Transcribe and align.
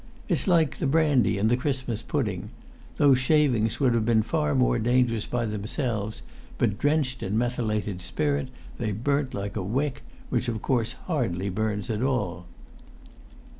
It's 0.27 0.47
like 0.47 0.77
the 0.79 0.87
brandy 0.87 1.37
and 1.37 1.47
the 1.47 1.55
Christmas 1.55 2.01
pudding. 2.01 2.49
Those 2.97 3.19
shavings 3.19 3.79
would 3.79 3.93
have 3.93 4.03
been 4.03 4.23
far 4.23 4.55
more 4.55 4.79
dangerous 4.79 5.27
by 5.27 5.45
themselves, 5.45 6.23
but 6.57 6.79
drenched 6.79 7.21
in 7.21 7.37
methylated 7.37 8.01
spirit 8.01 8.47
they 8.79 8.93
burnt 8.93 9.35
like 9.35 9.55
a 9.55 9.61
wick, 9.61 10.01
which 10.31 10.47
of 10.47 10.59
course 10.63 10.93
hardly 11.05 11.49
burns 11.51 11.91
at 11.91 12.01
all." 12.01 12.47